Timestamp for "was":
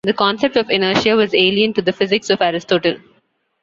1.15-1.35